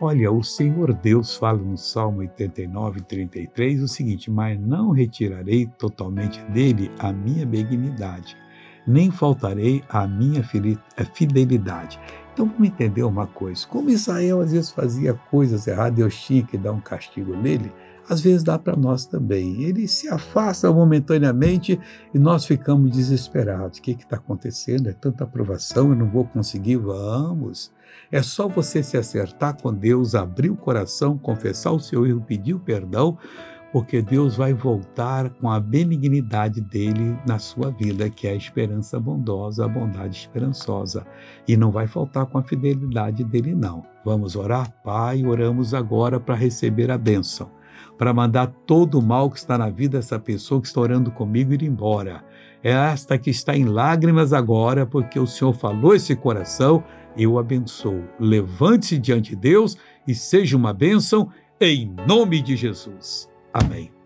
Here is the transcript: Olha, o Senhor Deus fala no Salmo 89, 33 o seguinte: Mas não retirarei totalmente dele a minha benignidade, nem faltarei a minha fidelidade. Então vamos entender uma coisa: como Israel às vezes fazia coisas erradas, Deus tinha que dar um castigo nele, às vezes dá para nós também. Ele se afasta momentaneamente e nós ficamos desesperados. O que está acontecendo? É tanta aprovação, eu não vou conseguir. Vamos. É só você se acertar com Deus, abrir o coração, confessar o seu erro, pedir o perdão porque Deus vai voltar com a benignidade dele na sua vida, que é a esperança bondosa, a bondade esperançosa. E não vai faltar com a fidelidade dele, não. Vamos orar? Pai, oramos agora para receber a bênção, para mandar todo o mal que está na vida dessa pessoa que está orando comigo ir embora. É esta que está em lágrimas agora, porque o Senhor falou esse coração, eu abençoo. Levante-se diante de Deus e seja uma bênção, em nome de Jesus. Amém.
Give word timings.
Olha, 0.00 0.30
o 0.30 0.44
Senhor 0.44 0.94
Deus 0.94 1.34
fala 1.34 1.58
no 1.58 1.76
Salmo 1.76 2.20
89, 2.20 3.00
33 3.00 3.82
o 3.82 3.88
seguinte: 3.88 4.30
Mas 4.30 4.56
não 4.58 4.92
retirarei 4.92 5.66
totalmente 5.66 6.40
dele 6.52 6.88
a 7.00 7.12
minha 7.12 7.44
benignidade, 7.44 8.36
nem 8.88 9.10
faltarei 9.10 9.84
a 9.88 10.06
minha 10.06 10.42
fidelidade. 11.12 12.00
Então 12.32 12.46
vamos 12.46 12.68
entender 12.68 13.02
uma 13.02 13.26
coisa: 13.26 13.66
como 13.66 13.90
Israel 13.90 14.40
às 14.40 14.52
vezes 14.52 14.70
fazia 14.70 15.12
coisas 15.30 15.66
erradas, 15.66 15.94
Deus 15.94 16.16
tinha 16.16 16.42
que 16.42 16.56
dar 16.56 16.72
um 16.72 16.80
castigo 16.80 17.36
nele, 17.36 17.70
às 18.08 18.20
vezes 18.20 18.42
dá 18.42 18.58
para 18.58 18.74
nós 18.74 19.04
também. 19.04 19.62
Ele 19.62 19.86
se 19.86 20.08
afasta 20.08 20.72
momentaneamente 20.72 21.78
e 22.14 22.18
nós 22.18 22.46
ficamos 22.46 22.90
desesperados. 22.90 23.78
O 23.78 23.82
que 23.82 23.90
está 23.90 24.16
acontecendo? 24.16 24.88
É 24.88 24.92
tanta 24.92 25.24
aprovação, 25.24 25.90
eu 25.90 25.96
não 25.96 26.08
vou 26.08 26.24
conseguir. 26.24 26.76
Vamos. 26.76 27.70
É 28.10 28.22
só 28.22 28.48
você 28.48 28.82
se 28.82 28.96
acertar 28.96 29.60
com 29.60 29.74
Deus, 29.74 30.14
abrir 30.14 30.48
o 30.48 30.56
coração, 30.56 31.18
confessar 31.18 31.72
o 31.72 31.80
seu 31.80 32.06
erro, 32.06 32.24
pedir 32.26 32.54
o 32.54 32.60
perdão 32.60 33.18
porque 33.72 34.00
Deus 34.00 34.36
vai 34.36 34.54
voltar 34.54 35.28
com 35.30 35.50
a 35.50 35.60
benignidade 35.60 36.60
dele 36.60 37.18
na 37.26 37.38
sua 37.38 37.70
vida, 37.70 38.08
que 38.08 38.26
é 38.26 38.30
a 38.30 38.36
esperança 38.36 38.98
bondosa, 38.98 39.64
a 39.64 39.68
bondade 39.68 40.16
esperançosa. 40.16 41.06
E 41.46 41.56
não 41.56 41.70
vai 41.70 41.86
faltar 41.86 42.26
com 42.26 42.38
a 42.38 42.42
fidelidade 42.42 43.22
dele, 43.24 43.54
não. 43.54 43.84
Vamos 44.04 44.36
orar? 44.36 44.72
Pai, 44.82 45.24
oramos 45.24 45.74
agora 45.74 46.18
para 46.18 46.34
receber 46.34 46.90
a 46.90 46.96
bênção, 46.96 47.50
para 47.98 48.14
mandar 48.14 48.46
todo 48.66 48.98
o 48.98 49.02
mal 49.02 49.30
que 49.30 49.38
está 49.38 49.58
na 49.58 49.68
vida 49.68 49.98
dessa 49.98 50.18
pessoa 50.18 50.60
que 50.60 50.66
está 50.66 50.80
orando 50.80 51.10
comigo 51.10 51.52
ir 51.52 51.62
embora. 51.62 52.24
É 52.64 52.70
esta 52.70 53.18
que 53.18 53.30
está 53.30 53.54
em 53.56 53.64
lágrimas 53.64 54.32
agora, 54.32 54.86
porque 54.86 55.20
o 55.20 55.26
Senhor 55.26 55.52
falou 55.52 55.94
esse 55.94 56.16
coração, 56.16 56.82
eu 57.16 57.38
abençoo. 57.38 58.02
Levante-se 58.18 58.98
diante 58.98 59.30
de 59.30 59.36
Deus 59.36 59.76
e 60.06 60.14
seja 60.14 60.56
uma 60.56 60.72
bênção, 60.72 61.28
em 61.60 61.94
nome 62.06 62.40
de 62.40 62.56
Jesus. 62.56 63.28
Amém. 63.58 63.97